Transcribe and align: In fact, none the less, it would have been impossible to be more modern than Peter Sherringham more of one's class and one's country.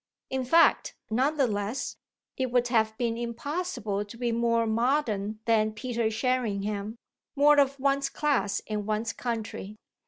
In 0.31 0.43
fact, 0.45 0.95
none 1.11 1.37
the 1.37 1.45
less, 1.45 1.95
it 2.35 2.49
would 2.51 2.69
have 2.69 2.97
been 2.97 3.17
impossible 3.19 4.03
to 4.03 4.17
be 4.17 4.31
more 4.31 4.65
modern 4.65 5.37
than 5.45 5.73
Peter 5.73 6.09
Sherringham 6.09 6.95
more 7.35 7.59
of 7.59 7.79
one's 7.79 8.09
class 8.09 8.63
and 8.67 8.87
one's 8.87 9.13
country. 9.13 9.75